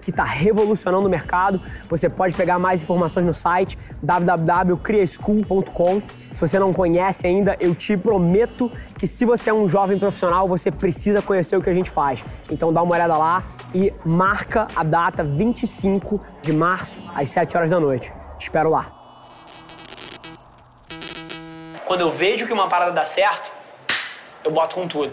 que 0.00 0.10
está 0.10 0.24
revolucionando 0.24 1.06
o 1.06 1.10
mercado. 1.10 1.60
Você 1.88 2.08
pode 2.08 2.34
pegar 2.34 2.58
mais 2.58 2.82
informações 2.82 3.24
no 3.24 3.34
site 3.34 3.78
www.criaschool.com. 4.02 6.02
Se 6.32 6.40
você 6.40 6.58
não 6.58 6.72
conhece 6.72 7.26
ainda, 7.26 7.56
eu 7.60 7.74
te 7.74 7.96
prometo 7.96 8.70
que 8.96 9.06
se 9.06 9.24
você 9.24 9.50
é 9.50 9.54
um 9.54 9.68
jovem 9.68 9.98
profissional, 9.98 10.48
você 10.48 10.70
precisa 10.70 11.22
conhecer 11.22 11.56
o 11.56 11.62
que 11.62 11.70
a 11.70 11.74
gente 11.74 11.90
faz. 11.90 12.22
Então 12.50 12.72
dá 12.72 12.82
uma 12.82 12.94
olhada 12.94 13.16
lá 13.16 13.42
e 13.74 13.92
marca 14.04 14.68
a 14.74 14.82
data 14.82 15.22
25 15.22 16.20
de 16.42 16.52
março 16.52 16.98
às 17.14 17.30
7 17.30 17.56
horas 17.56 17.70
da 17.70 17.80
noite. 17.80 18.12
Te 18.38 18.42
espero 18.42 18.70
lá. 18.70 18.92
Quando 21.86 22.02
eu 22.02 22.10
vejo 22.10 22.46
que 22.46 22.52
uma 22.52 22.68
parada 22.68 22.92
dá 22.92 23.04
certo, 23.04 23.50
eu 24.44 24.50
boto 24.50 24.74
com 24.74 24.86
tudo. 24.86 25.12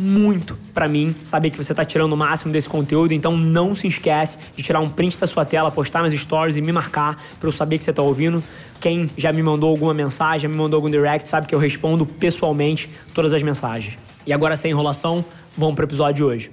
muito 0.00 0.56
para 0.72 0.88
mim 0.88 1.14
saber 1.22 1.50
que 1.50 1.56
você 1.58 1.72
está 1.72 1.84
tirando 1.84 2.14
o 2.14 2.16
máximo 2.16 2.50
desse 2.50 2.68
conteúdo, 2.68 3.12
então 3.12 3.36
não 3.36 3.74
se 3.74 3.86
esquece 3.86 4.38
de 4.56 4.62
tirar 4.62 4.80
um 4.80 4.88
print 4.88 5.18
da 5.18 5.26
sua 5.26 5.44
tela, 5.44 5.70
postar 5.70 6.02
nas 6.02 6.14
stories 6.14 6.56
e 6.56 6.62
me 6.62 6.72
marcar 6.72 7.22
para 7.38 7.46
eu 7.46 7.52
saber 7.52 7.76
que 7.76 7.84
você 7.84 7.90
está 7.90 8.02
ouvindo. 8.02 8.42
Quem 8.80 9.10
já 9.16 9.30
me 9.30 9.42
mandou 9.42 9.68
alguma 9.68 9.92
mensagem, 9.92 10.40
já 10.40 10.48
me 10.48 10.56
mandou 10.56 10.78
algum 10.78 10.90
direct, 10.90 11.28
sabe 11.28 11.46
que 11.46 11.54
eu 11.54 11.58
respondo 11.58 12.06
pessoalmente 12.06 12.88
todas 13.12 13.34
as 13.34 13.42
mensagens. 13.42 13.98
E 14.26 14.32
agora, 14.32 14.56
sem 14.56 14.70
enrolação, 14.70 15.22
vamos 15.56 15.74
para 15.74 15.82
o 15.82 15.86
episódio 15.86 16.14
de 16.14 16.24
hoje. 16.24 16.52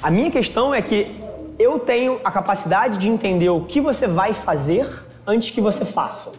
A 0.00 0.10
minha 0.10 0.30
questão 0.30 0.72
é 0.72 0.80
que 0.80 1.08
eu 1.58 1.80
tenho 1.80 2.20
a 2.22 2.30
capacidade 2.30 2.96
de 2.96 3.08
entender 3.08 3.48
o 3.48 3.64
que 3.64 3.80
você 3.80 4.06
vai 4.06 4.32
fazer 4.32 4.88
antes 5.26 5.50
que 5.50 5.60
você 5.60 5.84
faça. 5.84 6.32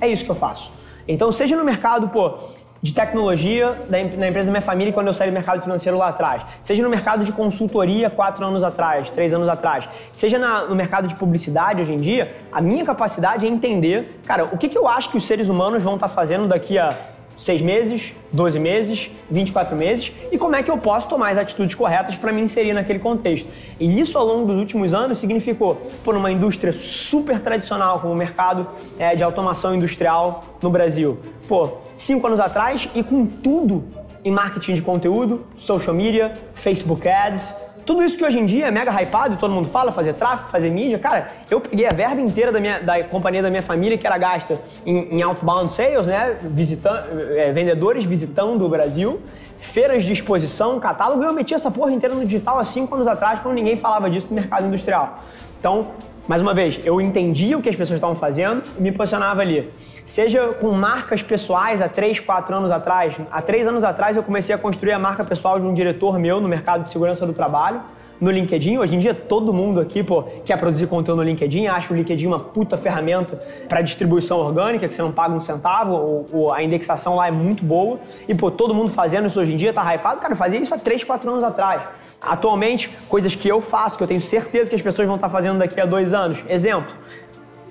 É 0.00 0.08
isso 0.08 0.24
que 0.24 0.30
eu 0.30 0.34
faço. 0.34 0.72
Então, 1.08 1.30
seja 1.30 1.56
no 1.56 1.64
mercado, 1.64 2.08
pô, 2.08 2.34
de 2.82 2.92
tecnologia 2.92 3.76
da, 3.88 4.00
empresa 4.00 4.46
da 4.46 4.52
minha 4.52 4.60
família 4.60 4.92
quando 4.92 5.08
eu 5.08 5.14
saí 5.14 5.30
do 5.30 5.34
mercado 5.34 5.62
financeiro 5.62 5.96
lá 5.98 6.08
atrás, 6.08 6.42
seja 6.62 6.82
no 6.82 6.88
mercado 6.88 7.24
de 7.24 7.32
consultoria 7.32 8.10
quatro 8.10 8.44
anos 8.44 8.62
atrás, 8.62 9.10
três 9.10 9.32
anos 9.32 9.48
atrás, 9.48 9.88
seja 10.12 10.38
na, 10.38 10.64
no 10.64 10.74
mercado 10.74 11.08
de 11.08 11.14
publicidade 11.14 11.82
hoje 11.82 11.92
em 11.92 11.98
dia, 11.98 12.36
a 12.52 12.60
minha 12.60 12.84
capacidade 12.84 13.46
é 13.46 13.48
entender, 13.48 14.20
cara, 14.26 14.44
o 14.44 14.58
que, 14.58 14.68
que 14.68 14.78
eu 14.78 14.86
acho 14.86 15.10
que 15.10 15.16
os 15.16 15.26
seres 15.26 15.48
humanos 15.48 15.82
vão 15.82 15.94
estar 15.94 16.08
tá 16.08 16.14
fazendo 16.14 16.46
daqui 16.46 16.78
a 16.78 16.90
seis 17.38 17.60
meses, 17.60 18.12
12 18.32 18.58
meses, 18.58 19.10
24 19.30 19.76
meses 19.76 20.12
e 20.30 20.38
como 20.38 20.56
é 20.56 20.62
que 20.62 20.70
eu 20.70 20.78
posso 20.78 21.08
tomar 21.08 21.30
as 21.30 21.38
atitudes 21.38 21.74
corretas 21.74 22.14
para 22.16 22.32
me 22.32 22.40
inserir 22.40 22.72
naquele 22.72 22.98
contexto. 22.98 23.48
E 23.78 24.00
isso 24.00 24.18
ao 24.18 24.26
longo 24.26 24.46
dos 24.46 24.56
últimos 24.56 24.94
anos 24.94 25.18
significou, 25.18 25.76
por 26.04 26.16
uma 26.16 26.30
indústria 26.30 26.72
super 26.72 27.40
tradicional 27.40 28.00
como 28.00 28.12
o 28.12 28.16
mercado 28.16 28.66
é, 28.98 29.14
de 29.14 29.22
automação 29.22 29.74
industrial 29.74 30.44
no 30.62 30.70
Brasil, 30.70 31.18
pô, 31.46 31.78
cinco 31.94 32.26
anos 32.26 32.40
atrás 32.40 32.88
e 32.94 33.02
com 33.02 33.26
tudo 33.26 33.84
em 34.24 34.30
marketing 34.30 34.74
de 34.74 34.82
conteúdo, 34.82 35.46
social 35.56 35.94
media, 35.94 36.32
Facebook 36.54 37.06
Ads, 37.08 37.54
tudo 37.86 38.02
isso 38.02 38.18
que 38.18 38.24
hoje 38.24 38.38
em 38.38 38.44
dia 38.44 38.66
é 38.66 38.70
mega 38.70 38.90
hypado 38.90 39.34
e 39.34 39.36
todo 39.36 39.54
mundo 39.54 39.68
fala, 39.68 39.92
fazer 39.92 40.14
tráfego, 40.14 40.50
fazer 40.50 40.70
mídia, 40.70 40.98
cara, 40.98 41.28
eu 41.48 41.60
peguei 41.60 41.86
a 41.86 41.94
verba 41.94 42.20
inteira 42.20 42.50
da, 42.50 42.58
minha, 42.58 42.80
da 42.80 43.02
companhia 43.04 43.40
da 43.40 43.48
minha 43.48 43.62
família 43.62 43.96
que 43.96 44.04
era 44.04 44.18
gasta 44.18 44.60
em, 44.84 45.16
em 45.16 45.22
outbound 45.22 45.72
sales, 45.72 46.08
né? 46.08 46.36
Visitando, 46.42 47.06
é, 47.36 47.52
vendedores 47.52 48.04
visitando 48.04 48.64
o 48.64 48.68
Brasil, 48.68 49.20
feiras 49.56 50.04
de 50.04 50.12
exposição, 50.12 50.80
catálogo, 50.80 51.22
eu 51.22 51.32
meti 51.32 51.54
essa 51.54 51.70
porra 51.70 51.92
inteira 51.92 52.14
no 52.14 52.24
digital 52.24 52.58
há 52.58 52.64
cinco 52.64 52.92
anos 52.96 53.06
atrás, 53.06 53.38
quando 53.40 53.54
ninguém 53.54 53.76
falava 53.76 54.10
disso 54.10 54.26
no 54.28 54.34
mercado 54.34 54.66
industrial. 54.66 55.22
Então, 55.60 55.92
mais 56.28 56.42
uma 56.42 56.52
vez, 56.52 56.80
eu 56.84 57.00
entendia 57.00 57.56
o 57.56 57.62
que 57.62 57.68
as 57.68 57.76
pessoas 57.76 57.98
estavam 57.98 58.16
fazendo 58.16 58.62
e 58.76 58.82
me 58.82 58.90
posicionava 58.90 59.42
ali. 59.42 59.70
Seja 60.04 60.48
com 60.60 60.72
marcas 60.72 61.22
pessoais 61.22 61.80
há 61.80 61.88
3, 61.88 62.18
4 62.18 62.56
anos 62.56 62.70
atrás. 62.70 63.14
Há 63.30 63.40
3 63.40 63.68
anos 63.68 63.84
atrás 63.84 64.16
eu 64.16 64.24
comecei 64.24 64.54
a 64.54 64.58
construir 64.58 64.92
a 64.92 64.98
marca 64.98 65.22
pessoal 65.22 65.60
de 65.60 65.66
um 65.66 65.72
diretor 65.72 66.18
meu 66.18 66.40
no 66.40 66.48
mercado 66.48 66.82
de 66.82 66.90
segurança 66.90 67.24
do 67.24 67.32
trabalho, 67.32 67.80
no 68.20 68.30
LinkedIn. 68.30 68.78
Hoje 68.78 68.96
em 68.96 68.98
dia 68.98 69.14
todo 69.14 69.52
mundo 69.52 69.80
aqui, 69.80 70.02
pô, 70.02 70.24
quer 70.44 70.56
produzir 70.58 70.86
conteúdo 70.86 71.18
no 71.18 71.24
LinkedIn, 71.24 71.66
acha 71.66 71.92
o 71.92 71.96
LinkedIn 71.96 72.26
uma 72.26 72.40
puta 72.40 72.76
ferramenta 72.76 73.40
para 73.68 73.80
distribuição 73.80 74.38
orgânica, 74.38 74.86
que 74.88 74.94
você 74.94 75.02
não 75.02 75.12
paga 75.12 75.34
um 75.34 75.40
centavo, 75.40 75.92
ou, 75.92 76.26
ou, 76.32 76.52
a 76.52 76.62
indexação 76.62 77.16
lá 77.16 77.28
é 77.28 77.30
muito 77.30 77.64
boa. 77.64 77.98
E, 78.28 78.34
pô, 78.34 78.50
todo 78.50 78.74
mundo 78.74 78.90
fazendo 78.90 79.28
isso 79.28 79.40
hoje 79.40 79.52
em 79.52 79.56
dia, 79.56 79.72
tá 79.72 79.82
hypado. 79.94 80.20
Cara, 80.20 80.34
fazia 80.36 80.58
isso 80.58 80.74
há 80.74 80.78
3, 80.78 81.04
4 81.04 81.30
anos 81.30 81.44
atrás. 81.44 81.82
Atualmente, 82.20 82.90
coisas 83.08 83.34
que 83.34 83.48
eu 83.48 83.60
faço, 83.60 83.96
que 83.96 84.02
eu 84.02 84.08
tenho 84.08 84.20
certeza 84.20 84.70
que 84.70 84.76
as 84.76 84.82
pessoas 84.82 85.06
vão 85.06 85.16
estar 85.16 85.28
fazendo 85.28 85.58
daqui 85.58 85.80
a 85.80 85.86
dois 85.86 86.14
anos. 86.14 86.38
Exemplo, 86.48 86.92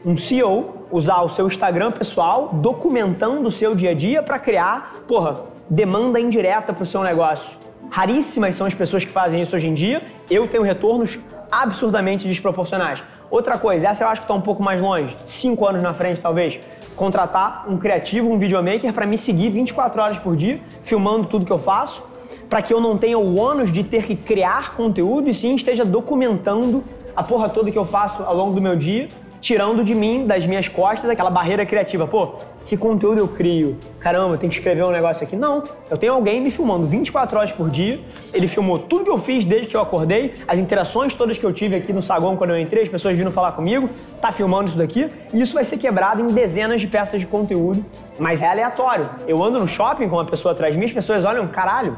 um 0.05 0.15
CEO 0.15 0.85
usar 0.91 1.21
o 1.21 1.29
seu 1.29 1.47
Instagram 1.47 1.91
pessoal 1.91 2.51
documentando 2.53 3.47
o 3.47 3.51
seu 3.51 3.75
dia 3.75 3.91
a 3.91 3.93
dia 3.93 4.21
para 4.21 4.37
criar, 4.37 4.93
porra, 5.07 5.37
demanda 5.69 6.19
indireta 6.19 6.71
para 6.71 6.83
o 6.83 6.85
seu 6.85 7.01
negócio. 7.01 7.49
Raríssimas 7.95 8.55
são 8.55 8.67
as 8.67 8.73
pessoas 8.73 9.05
que 9.05 9.09
fazem 9.09 9.41
isso 9.41 9.55
hoje 9.55 9.67
em 9.67 9.73
dia. 9.73 10.03
Eu 10.29 10.49
tenho 10.49 10.63
retornos 10.63 11.17
absurdamente 11.49 12.27
desproporcionais. 12.27 13.01
Outra 13.31 13.57
coisa, 13.57 13.87
essa 13.87 14.03
eu 14.03 14.09
acho 14.09 14.19
que 14.19 14.25
está 14.25 14.33
um 14.33 14.41
pouco 14.41 14.61
mais 14.61 14.81
longe, 14.81 15.15
cinco 15.25 15.65
anos 15.65 15.81
na 15.81 15.93
frente 15.93 16.19
talvez, 16.19 16.59
contratar 16.93 17.63
um 17.69 17.77
criativo, 17.77 18.29
um 18.29 18.37
videomaker 18.37 18.91
para 18.91 19.05
me 19.05 19.17
seguir 19.17 19.49
24 19.49 20.01
horas 20.01 20.17
por 20.17 20.35
dia, 20.35 20.59
filmando 20.83 21.27
tudo 21.27 21.45
que 21.45 21.53
eu 21.53 21.57
faço, 21.57 22.03
para 22.49 22.61
que 22.61 22.73
eu 22.73 22.81
não 22.81 22.97
tenha 22.97 23.17
o 23.17 23.39
ônus 23.39 23.71
de 23.71 23.81
ter 23.81 24.03
que 24.03 24.17
criar 24.17 24.75
conteúdo 24.75 25.29
e 25.29 25.33
sim 25.33 25.55
esteja 25.55 25.85
documentando 25.85 26.83
a 27.15 27.23
porra 27.23 27.47
toda 27.47 27.71
que 27.71 27.79
eu 27.79 27.85
faço 27.85 28.21
ao 28.23 28.35
longo 28.35 28.53
do 28.53 28.61
meu 28.61 28.75
dia, 28.75 29.07
tirando 29.45 29.83
de 29.83 29.93
mim, 29.93 30.25
das 30.25 30.43
minhas 30.43 30.67
costas, 30.67 31.07
aquela 31.07 31.29
barreira 31.29 31.63
criativa. 31.67 32.07
Pô, 32.07 32.33
que 32.65 32.75
conteúdo 32.75 33.19
eu 33.19 33.27
crio? 33.27 33.77
Caramba, 33.99 34.39
tem 34.39 34.49
que 34.49 34.55
escrever 34.55 34.83
um 34.83 34.89
negócio 34.89 35.23
aqui. 35.23 35.35
Não, 35.35 35.61
eu 35.87 35.99
tenho 35.99 36.13
alguém 36.13 36.41
me 36.41 36.49
filmando 36.49 36.87
24 36.87 37.37
horas 37.37 37.51
por 37.51 37.69
dia. 37.69 37.99
Ele 38.33 38.47
filmou 38.47 38.79
tudo 38.79 39.03
que 39.03 39.11
eu 39.11 39.19
fiz 39.19 39.45
desde 39.45 39.67
que 39.67 39.77
eu 39.77 39.81
acordei, 39.81 40.33
as 40.47 40.57
interações 40.57 41.13
todas 41.13 41.37
que 41.37 41.43
eu 41.43 41.53
tive 41.53 41.75
aqui 41.75 41.93
no 41.93 42.01
saguão 42.01 42.35
quando 42.35 42.49
eu 42.49 42.59
entrei, 42.59 42.85
as 42.85 42.89
pessoas 42.89 43.15
vindo 43.15 43.29
falar 43.29 43.51
comigo, 43.51 43.87
tá 44.19 44.31
filmando 44.31 44.69
isso 44.69 44.77
daqui. 44.79 45.07
E 45.31 45.39
isso 45.39 45.53
vai 45.53 45.63
ser 45.63 45.77
quebrado 45.77 46.23
em 46.23 46.33
dezenas 46.33 46.81
de 46.81 46.87
peças 46.87 47.19
de 47.19 47.27
conteúdo, 47.27 47.85
mas 48.17 48.41
é 48.41 48.47
aleatório. 48.47 49.11
Eu 49.27 49.43
ando 49.43 49.59
no 49.59 49.67
shopping 49.67 50.09
com 50.09 50.15
uma 50.15 50.25
pessoa 50.25 50.53
atrás 50.53 50.73
de 50.73 50.79
mim, 50.79 50.87
as 50.87 50.91
pessoas 50.91 51.23
olham, 51.23 51.47
caralho, 51.47 51.95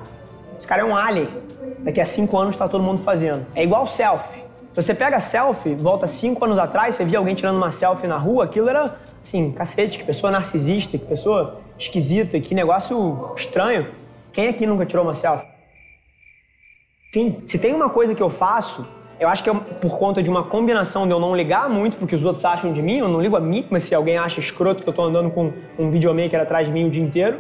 esse 0.57 0.67
cara 0.67 0.81
é 0.81 0.85
um 0.85 0.97
alien. 0.97 1.29
Daqui 1.79 2.01
a 2.01 2.05
cinco 2.05 2.37
anos 2.37 2.55
está 2.55 2.67
todo 2.67 2.83
mundo 2.83 2.97
fazendo. 2.97 3.45
É 3.55 3.63
igual 3.63 3.87
selfie. 3.87 4.46
Você 4.77 4.93
pega 4.93 5.19
selfie, 5.19 5.73
volta 5.73 6.05
cinco 6.05 6.45
anos 6.45 6.59
atrás, 6.59 6.93
você 6.93 7.03
via 7.03 7.17
alguém 7.17 7.33
tirando 7.33 7.57
uma 7.57 7.71
selfie 7.71 8.05
na 8.05 8.15
rua, 8.15 8.43
aquilo 8.43 8.69
era 8.69 8.95
assim, 9.23 9.51
cacete, 9.51 9.97
que 9.97 10.03
pessoa 10.03 10.29
narcisista, 10.29 10.99
que 10.99 11.03
pessoa 11.03 11.61
esquisita, 11.79 12.39
que 12.39 12.53
negócio 12.53 13.33
estranho. 13.35 13.87
Quem 14.31 14.47
aqui 14.47 14.67
nunca 14.67 14.85
tirou 14.85 15.03
uma 15.03 15.15
selfie? 15.15 15.47
Enfim, 17.09 17.41
se 17.47 17.57
tem 17.57 17.73
uma 17.73 17.89
coisa 17.89 18.13
que 18.13 18.21
eu 18.21 18.29
faço, 18.29 18.87
eu 19.19 19.27
acho 19.27 19.43
que 19.43 19.49
é 19.49 19.53
por 19.55 19.97
conta 19.97 20.21
de 20.21 20.29
uma 20.29 20.43
combinação 20.43 21.07
de 21.07 21.11
eu 21.11 21.19
não 21.19 21.35
ligar 21.35 21.67
muito 21.67 21.97
porque 21.97 22.15
os 22.15 22.23
outros 22.23 22.45
acham 22.45 22.71
de 22.71 22.83
mim, 22.83 22.99
eu 22.99 23.07
não 23.07 23.19
ligo 23.19 23.35
a 23.35 23.39
mim, 23.39 23.65
mas 23.71 23.81
se 23.81 23.95
alguém 23.95 24.19
acha 24.19 24.39
escroto 24.39 24.83
que 24.83 24.87
eu 24.87 24.93
tô 24.93 25.01
andando 25.01 25.31
com 25.31 25.51
um 25.79 25.89
videomaker 25.89 26.39
atrás 26.39 26.67
de 26.67 26.71
mim 26.71 26.85
o 26.85 26.91
dia 26.91 27.01
inteiro, 27.01 27.39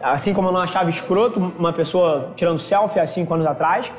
Assim 0.00 0.32
como 0.32 0.48
eu 0.48 0.52
não 0.52 0.60
achava 0.60 0.88
escroto 0.88 1.38
uma 1.58 1.74
pessoa 1.74 2.32
tirando 2.34 2.58
selfie 2.58 2.98
há 2.98 3.06
cinco 3.06 3.34
anos 3.34 3.46
atrás. 3.46 3.92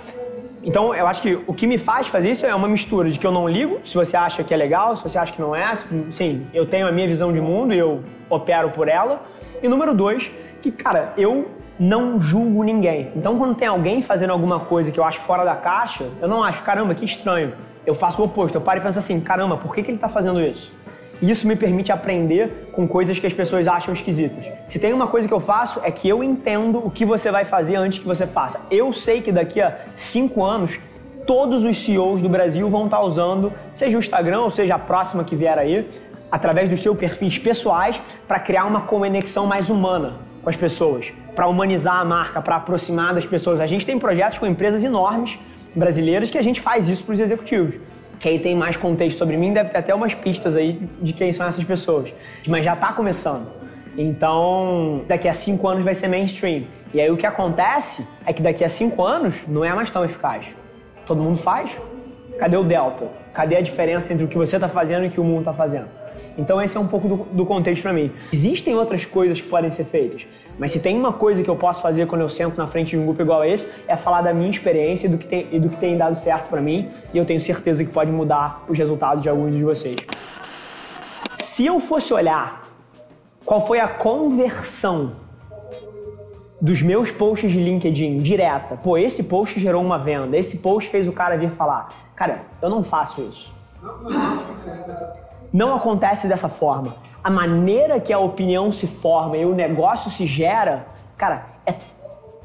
Então, 0.63 0.93
eu 0.93 1.07
acho 1.07 1.21
que 1.23 1.39
o 1.47 1.53
que 1.53 1.65
me 1.65 1.77
faz 1.77 2.07
fazer 2.07 2.31
isso 2.31 2.45
é 2.45 2.53
uma 2.53 2.67
mistura 2.67 3.09
de 3.09 3.17
que 3.17 3.25
eu 3.25 3.31
não 3.31 3.49
ligo, 3.49 3.79
se 3.83 3.95
você 3.95 4.15
acha 4.15 4.43
que 4.43 4.53
é 4.53 4.57
legal, 4.57 4.95
se 4.95 5.03
você 5.03 5.17
acha 5.17 5.33
que 5.33 5.41
não 5.41 5.55
é. 5.55 5.75
Sim, 6.11 6.45
eu 6.53 6.65
tenho 6.67 6.87
a 6.87 6.91
minha 6.91 7.07
visão 7.07 7.33
de 7.33 7.41
mundo 7.41 7.73
e 7.73 7.79
eu 7.79 8.01
opero 8.29 8.69
por 8.69 8.87
ela. 8.87 9.23
E 9.61 9.67
número 9.67 9.95
dois, 9.95 10.31
que, 10.61 10.71
cara, 10.71 11.13
eu 11.17 11.49
não 11.79 12.21
julgo 12.21 12.61
ninguém. 12.63 13.11
Então, 13.15 13.35
quando 13.37 13.55
tem 13.55 13.67
alguém 13.67 14.03
fazendo 14.03 14.29
alguma 14.31 14.59
coisa 14.59 14.91
que 14.91 14.99
eu 14.99 15.03
acho 15.03 15.19
fora 15.19 15.43
da 15.43 15.55
caixa, 15.55 16.07
eu 16.21 16.27
não 16.27 16.43
acho, 16.43 16.61
caramba, 16.61 16.93
que 16.93 17.03
estranho. 17.03 17.53
Eu 17.83 17.95
faço 17.95 18.21
o 18.21 18.25
oposto. 18.25 18.55
Eu 18.55 18.61
paro 18.61 18.79
e 18.79 18.83
penso 18.83 18.99
assim, 18.99 19.19
caramba, 19.19 19.57
por 19.57 19.73
que, 19.73 19.81
que 19.81 19.89
ele 19.89 19.97
está 19.97 20.07
fazendo 20.07 20.39
isso? 20.39 20.71
Isso 21.21 21.47
me 21.47 21.55
permite 21.55 21.91
aprender 21.91 22.69
com 22.71 22.87
coisas 22.87 23.19
que 23.19 23.27
as 23.27 23.33
pessoas 23.33 23.67
acham 23.67 23.93
esquisitas. 23.93 24.43
Se 24.67 24.79
tem 24.79 24.91
uma 24.91 25.07
coisa 25.07 25.27
que 25.27 25.33
eu 25.33 25.39
faço 25.39 25.79
é 25.83 25.91
que 25.91 26.09
eu 26.09 26.23
entendo 26.23 26.79
o 26.83 26.89
que 26.89 27.05
você 27.05 27.29
vai 27.29 27.45
fazer 27.45 27.75
antes 27.75 27.99
que 27.99 28.05
você 28.05 28.25
faça. 28.25 28.59
Eu 28.71 28.91
sei 28.91 29.21
que 29.21 29.31
daqui 29.31 29.61
a 29.61 29.77
cinco 29.95 30.43
anos 30.43 30.79
todos 31.27 31.63
os 31.63 31.77
CEOs 31.77 32.21
do 32.21 32.29
Brasil 32.29 32.67
vão 32.69 32.85
estar 32.85 33.01
usando, 33.01 33.53
seja 33.75 33.95
o 33.97 33.99
Instagram 33.99 34.41
ou 34.41 34.49
seja 34.49 34.75
a 34.75 34.79
próxima 34.79 35.23
que 35.23 35.35
vier 35.35 35.57
aí, 35.57 35.87
através 36.31 36.67
dos 36.67 36.81
seus 36.81 36.97
perfis 36.97 37.37
pessoais, 37.37 38.01
para 38.27 38.39
criar 38.39 38.65
uma 38.65 38.81
conexão 38.81 39.45
mais 39.45 39.69
humana 39.69 40.15
com 40.41 40.49
as 40.49 40.55
pessoas, 40.55 41.13
para 41.35 41.47
humanizar 41.47 41.99
a 41.99 42.05
marca, 42.05 42.41
para 42.41 42.55
aproximar 42.55 43.13
das 43.13 43.25
pessoas. 43.25 43.59
A 43.59 43.67
gente 43.67 43.85
tem 43.85 43.99
projetos 43.99 44.39
com 44.39 44.47
empresas 44.47 44.83
enormes 44.83 45.37
brasileiras 45.75 46.29
que 46.29 46.37
a 46.37 46.41
gente 46.41 46.59
faz 46.59 46.89
isso 46.89 47.03
para 47.03 47.13
os 47.13 47.19
executivos. 47.19 47.75
Quem 48.21 48.39
tem 48.39 48.55
mais 48.55 48.77
contexto 48.77 49.17
sobre 49.17 49.35
mim 49.35 49.51
deve 49.51 49.69
ter 49.71 49.79
até 49.79 49.95
umas 49.95 50.13
pistas 50.13 50.55
aí 50.55 50.79
de 51.01 51.11
quem 51.11 51.33
são 51.33 51.47
essas 51.47 51.63
pessoas. 51.63 52.13
Mas 52.47 52.63
já 52.63 52.73
está 52.73 52.93
começando. 52.93 53.47
Então, 53.97 55.01
daqui 55.07 55.27
a 55.27 55.33
cinco 55.33 55.67
anos 55.67 55.83
vai 55.83 55.95
ser 55.95 56.07
mainstream. 56.07 56.63
E 56.93 57.01
aí 57.01 57.09
o 57.09 57.17
que 57.17 57.25
acontece 57.25 58.07
é 58.23 58.31
que 58.31 58.41
daqui 58.41 58.63
a 58.63 58.69
cinco 58.69 59.03
anos 59.03 59.37
não 59.47 59.65
é 59.65 59.73
mais 59.73 59.89
tão 59.89 60.05
eficaz. 60.05 60.45
Todo 61.05 61.21
mundo 61.21 61.39
faz. 61.39 61.71
Cadê 62.37 62.55
o 62.55 62.63
delta? 62.63 63.07
Cadê 63.33 63.55
a 63.55 63.61
diferença 63.61 64.13
entre 64.13 64.25
o 64.25 64.27
que 64.27 64.37
você 64.37 64.57
está 64.57 64.69
fazendo 64.69 65.05
e 65.05 65.07
o 65.07 65.11
que 65.11 65.19
o 65.19 65.23
mundo 65.23 65.39
está 65.39 65.53
fazendo? 65.53 65.87
Então 66.37 66.61
esse 66.61 66.77
é 66.77 66.79
um 66.79 66.87
pouco 66.87 67.07
do, 67.07 67.15
do 67.31 67.45
contexto 67.45 67.81
para 67.81 67.93
mim. 67.93 68.11
Existem 68.31 68.75
outras 68.75 69.05
coisas 69.05 69.39
que 69.39 69.47
podem 69.47 69.71
ser 69.71 69.85
feitas. 69.85 70.25
Mas 70.57 70.71
se 70.71 70.79
tem 70.79 70.97
uma 70.97 71.13
coisa 71.13 71.43
que 71.43 71.49
eu 71.49 71.55
posso 71.55 71.81
fazer 71.81 72.07
quando 72.07 72.21
eu 72.21 72.29
sento 72.29 72.57
na 72.57 72.67
frente 72.67 72.91
de 72.91 72.97
um 72.97 73.05
grupo 73.05 73.21
igual 73.21 73.41
a 73.41 73.47
esse, 73.47 73.71
é 73.87 73.95
falar 73.95 74.21
da 74.21 74.33
minha 74.33 74.49
experiência 74.49 75.07
e 75.07 75.09
do 75.09 75.17
que 75.17 75.25
tem, 75.25 75.47
e 75.51 75.59
do 75.59 75.69
que 75.69 75.77
tem 75.77 75.97
dado 75.97 76.15
certo 76.15 76.49
para 76.49 76.61
mim, 76.61 76.89
e 77.13 77.17
eu 77.17 77.25
tenho 77.25 77.41
certeza 77.41 77.83
que 77.83 77.89
pode 77.89 78.11
mudar 78.11 78.63
os 78.67 78.77
resultados 78.77 79.23
de 79.23 79.29
alguns 79.29 79.55
de 79.55 79.63
vocês. 79.63 79.97
Se 81.35 81.65
eu 81.65 81.79
fosse 81.79 82.13
olhar 82.13 82.63
qual 83.45 83.65
foi 83.65 83.79
a 83.79 83.87
conversão 83.87 85.13
dos 86.61 86.81
meus 86.81 87.09
posts 87.09 87.51
de 87.51 87.57
LinkedIn 87.57 88.19
direta, 88.19 88.77
pô, 88.77 88.97
esse 88.97 89.23
post 89.23 89.59
gerou 89.59 89.81
uma 89.81 89.97
venda, 89.97 90.37
esse 90.37 90.59
post 90.59 90.89
fez 90.89 91.07
o 91.07 91.11
cara 91.11 91.35
vir 91.37 91.49
falar, 91.51 91.89
cara, 92.15 92.43
eu 92.61 92.69
não 92.69 92.83
faço 92.83 93.21
isso. 93.21 93.51
Não 93.81 95.30
acontece 95.75 96.27
dessa 96.27 96.47
forma. 96.47 96.95
A 97.23 97.29
maneira 97.29 97.99
que 97.99 98.13
a 98.13 98.19
opinião 98.19 98.71
se 98.71 98.87
forma 98.87 99.35
e 99.35 99.45
o 99.45 99.53
negócio 99.53 100.09
se 100.09 100.25
gera, 100.25 100.85
cara, 101.17 101.45
é 101.65 101.75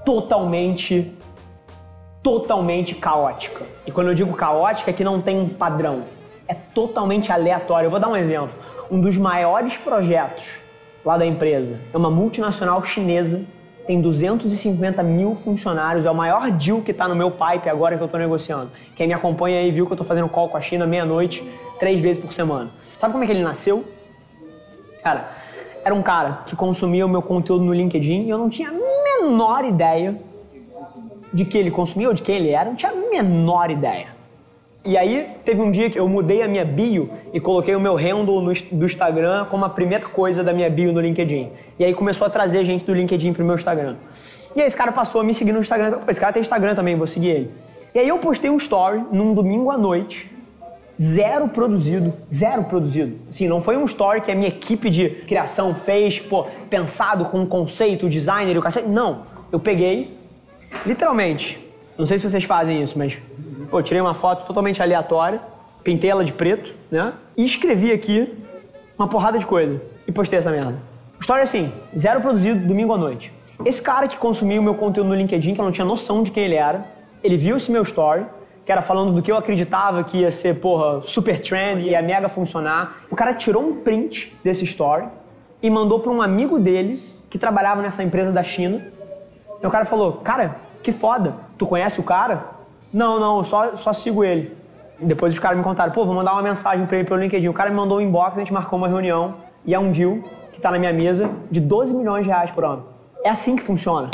totalmente, 0.05 1.15
totalmente 2.23 2.95
caótica. 2.95 3.65
E 3.87 3.93
quando 3.93 4.09
eu 4.09 4.15
digo 4.15 4.33
caótica, 4.35 4.91
é 4.91 4.95
que 4.95 5.05
não 5.05 5.21
tem 5.21 5.39
um 5.39 5.49
padrão. 5.49 6.03
É 6.49 6.55
totalmente 6.55 7.31
aleatório. 7.31 7.87
Eu 7.87 7.91
vou 7.91 8.01
dar 8.01 8.09
um 8.09 8.17
exemplo. 8.17 8.55
Um 8.91 9.01
dos 9.01 9.17
maiores 9.17 9.77
projetos 9.77 10.45
lá 11.05 11.17
da 11.17 11.27
empresa 11.27 11.79
é 11.93 11.97
uma 11.97 12.11
multinacional 12.11 12.83
chinesa 12.83 13.43
tem 13.87 14.01
250 14.01 15.03
mil 15.03 15.37
funcionários, 15.37 16.05
é 16.05 16.11
o 16.11 16.15
maior 16.15 16.51
deal 16.51 16.83
que 16.83 16.91
está 16.91 17.07
no 17.07 17.15
meu 17.15 17.31
pipe 17.31 17.69
agora 17.69 17.97
que 17.97 18.03
eu 18.03 18.07
estou 18.07 18.19
negociando. 18.19 18.71
Quem 18.95 19.07
me 19.07 19.13
acompanha 19.13 19.61
aí 19.61 19.71
viu 19.71 19.87
que 19.87 19.93
eu 19.93 19.95
estou 19.95 20.07
fazendo 20.07 20.29
call 20.29 20.49
com 20.49 20.57
a 20.57 20.61
China 20.61 20.87
meia-noite, 20.87 21.49
três 21.79 22.01
vezes 22.01 22.23
por 22.23 22.33
semana. 22.33 22.71
Sabe 22.99 23.13
como 23.13 23.23
é 23.23 23.27
que 23.27 23.33
ele 23.33 23.43
nasceu? 23.43 23.85
Cara, 25.03 25.29
era 25.85 25.95
um 25.95 26.03
cara 26.03 26.43
que 26.47 26.57
consumia 26.57 27.07
o 27.07 27.09
meu 27.09 27.23
conteúdo 27.23 27.65
no 27.65 27.73
LinkedIn 27.73 28.25
e 28.25 28.31
eu 28.31 28.39
não 28.39 28.51
tinha 28.51 28.71
a 28.71 29.23
menor 29.23 29.65
ideia 29.65 30.21
de 31.33 31.45
que 31.45 31.57
ele 31.57 31.71
consumia 31.71 32.09
ou 32.09 32.15
de 32.15 32.23
quem 32.23 32.37
ele 32.37 32.51
era, 32.51 32.71
não 32.71 32.77
tinha 32.77 32.91
a 32.91 32.95
menor 32.95 33.71
ideia. 33.71 34.16
E 34.87 34.97
aí 34.97 35.29
teve 35.45 35.61
um 35.61 35.71
dia 35.71 35.91
que 35.91 35.99
eu 35.99 36.09
mudei 36.09 36.43
a 36.43 36.49
minha 36.49 36.65
bio 36.65 37.11
e 37.33 37.41
coloquei 37.41 37.75
o 37.75 37.81
meu 37.81 37.95
handle 37.97 38.41
no, 38.41 38.53
do 38.55 38.87
Instagram 38.87 39.45
como 39.47 39.65
a 39.65 39.69
primeira 39.69 40.07
coisa 40.07 40.45
da 40.45 40.53
minha 40.53 40.71
bio 40.71 40.93
no 40.93 41.01
LinkedIn. 41.01 41.51
E 41.79 41.85
aí 41.85 41.93
começou 41.93 42.27
a 42.27 42.31
trazer 42.31 42.65
gente 42.65 42.85
do 42.85 42.95
LinkedIn 42.95 43.33
pro 43.33 43.45
meu 43.45 43.57
Instagram. 43.57 43.97
E 44.55 44.61
aí 44.61 44.67
esse 44.67 44.77
cara 44.77 44.93
passou 44.93 45.21
a 45.21 45.25
me 45.25 45.35
seguir 45.35 45.53
no 45.53 45.59
Instagram. 45.59 45.99
Esse 46.09 46.21
cara 46.21 46.33
tem 46.33 46.41
Instagram 46.41 46.75
também, 46.75 46.95
vou 46.97 47.07
seguir 47.07 47.29
ele. 47.29 47.51
E 47.93 47.99
aí 47.99 48.09
eu 48.09 48.19
postei 48.19 48.49
um 48.49 48.57
story 48.57 49.03
num 49.11 49.35
domingo 49.35 49.71
à 49.71 49.77
noite 49.77 50.31
zero 51.01 51.49
produzido, 51.49 52.15
zero 52.33 52.65
produzido. 52.65 53.17
Assim, 53.29 53.49
não 53.49 53.61
foi 53.61 53.77
um 53.77 53.85
story 53.85 54.21
que 54.21 54.31
a 54.31 54.35
minha 54.35 54.49
equipe 54.49 54.89
de 54.89 55.11
criação 55.27 55.75
fez, 55.75 56.19
pô, 56.19 56.47
pensado 56.71 57.27
com 57.27 57.41
um 57.41 57.47
conceito, 57.47 58.09
designer 58.09 58.55
e 58.55 58.59
o 58.59 58.63
cacete. 58.63 58.89
Não, 58.89 59.23
eu 59.53 59.61
peguei, 59.61 60.17
literalmente, 60.87 61.59
não 61.99 62.07
sei 62.07 62.19
se 62.19 62.29
vocês 62.29 62.45
fazem 62.45 62.83
isso, 62.83 62.99
mas, 62.99 63.17
pô, 63.71 63.83
tirei 63.83 64.01
uma 64.01 64.15
foto 64.15 64.47
totalmente 64.47 64.83
aleatória, 64.83 65.41
pintei 65.83 66.11
ela 66.11 66.25
de 66.25 66.33
preto, 66.33 66.75
né, 66.91 67.13
e 67.37 67.45
escrevi 67.45 67.93
aqui 67.93 68.33
uma 68.99 69.09
porrada 69.09 69.39
de 69.39 69.47
coisa 69.47 69.81
e 70.07 70.13
postei 70.13 70.39
essa 70.39 70.51
merda. 70.51 70.77
História 71.21 71.43
assim, 71.43 71.73
zero 71.97 72.21
produzido, 72.21 72.67
domingo 72.67 72.93
à 72.93 72.99
noite. 72.99 73.33
Esse 73.65 73.81
cara 73.81 74.07
que 74.07 74.17
consumiu 74.17 74.61
o 74.61 74.65
meu 74.65 74.75
conteúdo 74.75 75.09
no 75.09 75.15
LinkedIn, 75.15 75.55
que 75.55 75.61
eu 75.61 75.65
não 75.65 75.73
tinha 75.73 75.85
noção 75.85 76.23
de 76.23 76.31
quem 76.31 76.45
ele 76.45 76.55
era, 76.55 76.85
ele 77.23 77.37
viu 77.37 77.57
esse 77.57 77.71
meu 77.71 77.83
story, 77.83 78.27
que 78.65 78.73
era 78.73 78.83
falando 78.83 79.13
do 79.13 79.23
que 79.23 79.31
eu 79.31 79.37
acreditava 79.37 80.03
que 80.03 80.19
ia 80.19 80.33
ser, 80.33 80.61
porra, 80.61 81.01
super 81.03 81.41
trend 81.41 81.89
ia 81.89 82.03
mega 82.03 82.29
funcionar. 82.29 83.05
O 83.11 83.15
cara 83.17 83.33
tirou 83.33 83.63
um 83.63 83.77
print 83.77 84.37
desse 84.43 84.65
story 84.65 85.07
e 85.63 85.71
mandou 85.71 86.01
para 86.01 86.11
um 86.11 86.21
amigo 86.21 86.59
dele 86.59 87.01
que 87.31 87.39
trabalhava 87.39 87.81
nessa 87.81 88.03
empresa 88.03 88.33
da 88.33 88.43
China. 88.43 88.85
E 89.63 89.67
o 89.67 89.71
cara 89.71 89.85
falou: 89.85 90.15
Cara, 90.15 90.57
que 90.83 90.91
foda, 90.91 91.37
tu 91.57 91.65
conhece 91.65 92.01
o 92.01 92.03
cara? 92.03 92.56
Não, 92.93 93.21
não, 93.21 93.39
eu 93.39 93.45
só, 93.45 93.77
só 93.77 93.93
sigo 93.93 94.25
ele. 94.25 94.57
Depois 94.99 95.33
os 95.33 95.39
caras 95.39 95.59
me 95.59 95.65
contaram: 95.65 95.93
Pô, 95.93 96.05
vou 96.05 96.15
mandar 96.15 96.33
uma 96.33 96.43
mensagem 96.43 96.87
para 96.87 96.99
ele 96.99 97.07
pelo 97.07 97.21
LinkedIn. 97.21 97.49
O 97.49 97.53
cara 97.53 97.71
me 97.71 97.77
mandou 97.77 97.99
um 97.99 98.01
inbox, 98.01 98.37
a 98.37 98.41
gente 98.41 98.53
marcou 98.53 98.79
uma 98.79 98.89
reunião 98.89 99.35
e 99.65 99.75
é 99.75 99.79
um 99.79 99.93
deal 99.93 100.19
que 100.53 100.59
está 100.59 100.71
na 100.71 100.79
minha 100.79 100.93
mesa 100.93 101.31
de 101.51 101.61
12 101.61 101.93
milhões 101.93 102.23
de 102.25 102.31
reais 102.31 102.51
por 102.51 102.65
ano. 102.65 102.85
É 103.23 103.29
assim 103.29 103.57
que 103.57 103.63
funciona. 103.63 104.11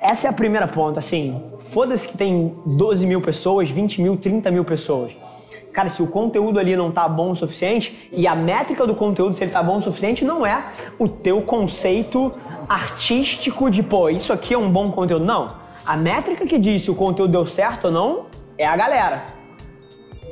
Essa 0.00 0.28
é 0.28 0.30
a 0.30 0.32
primeira 0.32 0.68
ponta, 0.68 1.00
assim. 1.00 1.42
Foda-se 1.58 2.06
que 2.06 2.16
tem 2.16 2.54
12 2.64 3.06
mil 3.06 3.20
pessoas, 3.20 3.68
20 3.68 4.00
mil, 4.00 4.16
30 4.16 4.50
mil 4.50 4.64
pessoas. 4.64 5.10
Cara, 5.72 5.90
se 5.90 6.02
o 6.02 6.06
conteúdo 6.06 6.58
ali 6.58 6.74
não 6.74 6.90
tá 6.90 7.06
bom 7.06 7.32
o 7.32 7.36
suficiente, 7.36 8.08
e 8.10 8.26
a 8.26 8.34
métrica 8.34 8.86
do 8.86 8.94
conteúdo, 8.94 9.36
se 9.36 9.44
ele 9.44 9.50
tá 9.50 9.62
bom 9.62 9.76
o 9.76 9.82
suficiente, 9.82 10.24
não 10.24 10.46
é 10.46 10.64
o 10.98 11.06
teu 11.06 11.42
conceito 11.42 12.32
artístico 12.68 13.70
de, 13.70 13.82
pô, 13.82 14.08
isso 14.08 14.32
aqui 14.32 14.54
é 14.54 14.58
um 14.58 14.70
bom 14.70 14.90
conteúdo. 14.90 15.24
Não. 15.24 15.65
A 15.86 15.96
métrica 15.96 16.44
que 16.44 16.58
diz 16.58 16.82
se 16.82 16.90
o 16.90 16.96
conteúdo 16.96 17.30
deu 17.30 17.46
certo 17.46 17.84
ou 17.84 17.90
não 17.92 18.26
é 18.58 18.66
a 18.66 18.76
galera. 18.76 19.26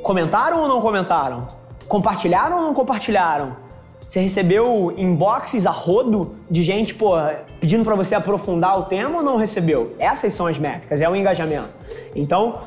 Comentaram 0.03 0.61
ou 0.61 0.67
não 0.67 0.81
comentaram? 0.81 1.47
Compartilharam 1.87 2.57
ou 2.57 2.63
não 2.63 2.73
compartilharam? 2.73 3.55
Você 4.05 4.19
recebeu 4.19 4.93
inboxes 4.97 5.65
a 5.65 5.71
rodo 5.71 6.35
de 6.51 6.61
gente, 6.61 6.93
pô, 6.93 7.13
pedindo 7.61 7.85
para 7.85 7.95
você 7.95 8.13
aprofundar 8.15 8.77
o 8.77 8.83
tema 8.83 9.19
ou 9.19 9.23
não 9.23 9.37
recebeu? 9.37 9.95
Essas 9.97 10.33
são 10.33 10.45
as 10.45 10.59
métricas, 10.59 10.99
é 10.99 11.09
o 11.09 11.15
engajamento. 11.15 11.69
Então, 12.13 12.59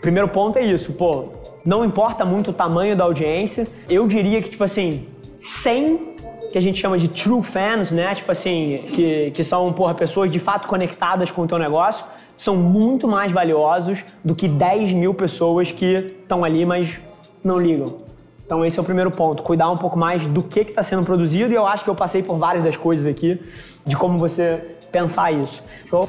primeiro 0.00 0.28
ponto 0.28 0.58
é 0.58 0.62
isso, 0.62 0.94
pô, 0.94 1.26
não 1.62 1.84
importa 1.84 2.24
muito 2.24 2.52
o 2.52 2.54
tamanho 2.54 2.96
da 2.96 3.04
audiência. 3.04 3.68
Eu 3.86 4.08
diria 4.08 4.40
que, 4.40 4.48
tipo 4.48 4.64
assim, 4.64 5.06
100 5.36 6.14
que 6.54 6.58
a 6.58 6.60
gente 6.60 6.80
chama 6.80 6.96
de 6.96 7.08
true 7.08 7.42
fans, 7.42 7.90
né? 7.90 8.14
Tipo 8.14 8.30
assim, 8.30 8.84
que, 8.86 9.32
que 9.32 9.42
são, 9.42 9.72
porra, 9.72 9.92
pessoas 9.92 10.30
de 10.30 10.38
fato 10.38 10.68
conectadas 10.68 11.28
com 11.32 11.42
o 11.42 11.48
teu 11.48 11.58
negócio, 11.58 12.04
são 12.36 12.56
muito 12.56 13.06
mais 13.06 13.32
valiosos 13.32 14.04
do 14.24 14.34
que 14.34 14.48
10 14.48 14.92
mil 14.92 15.14
pessoas 15.14 15.70
que 15.70 15.94
estão 16.22 16.44
ali, 16.44 16.64
mas 16.64 17.00
não 17.42 17.60
ligam. 17.60 18.04
Então 18.44 18.64
esse 18.64 18.78
é 18.78 18.82
o 18.82 18.84
primeiro 18.84 19.10
ponto, 19.10 19.42
cuidar 19.42 19.70
um 19.70 19.76
pouco 19.76 19.98
mais 19.98 20.24
do 20.26 20.42
que 20.42 20.60
está 20.60 20.82
sendo 20.82 21.04
produzido 21.04 21.52
e 21.52 21.56
eu 21.56 21.66
acho 21.66 21.82
que 21.82 21.90
eu 21.90 21.94
passei 21.94 22.22
por 22.22 22.36
várias 22.36 22.64
das 22.64 22.76
coisas 22.76 23.06
aqui 23.06 23.40
de 23.86 23.96
como 23.96 24.18
você 24.18 24.76
pensar 24.92 25.32
isso. 25.32 25.62
Show? 25.86 26.08